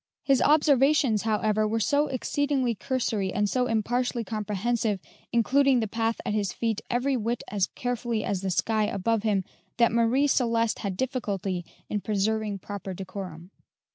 His 0.23 0.41
observations, 0.41 1.21
however, 1.21 1.67
were 1.67 1.79
so 1.79 2.07
exceedingly 2.07 2.73
cursory 2.73 3.31
and 3.31 3.47
so 3.47 3.67
impartially 3.67 4.23
comprehensive, 4.23 4.99
including 5.31 5.79
the 5.79 5.87
path 5.87 6.19
at 6.25 6.33
his 6.33 6.51
feet 6.51 6.81
every 6.89 7.15
whit 7.15 7.43
as 7.49 7.67
carefully 7.75 8.23
as 8.23 8.41
the 8.41 8.49
sky 8.49 8.85
above 8.85 9.21
him, 9.21 9.43
that 9.77 9.91
Marie 9.91 10.25
Celeste 10.25 10.79
had 10.79 10.97
difficulty 10.97 11.63
in 11.87 12.01
preserving 12.01 12.57
proper 12.57 12.95
decorum. 12.95 13.51